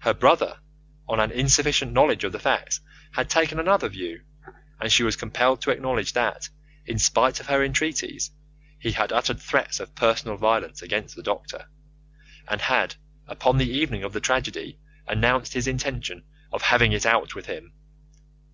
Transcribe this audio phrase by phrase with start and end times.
[0.00, 0.58] Her brother,
[1.08, 4.22] on an insufficient knowledge of the facts, had taken another view,
[4.78, 6.50] and she was compelled to acknowledge that,
[6.84, 8.32] in spite of her entreaties,
[8.78, 11.70] he had uttered threats of personal violence against the doctor,
[12.46, 12.96] and had,
[13.26, 17.72] upon the evening of the tragedy, announced his intention of "having it out with him."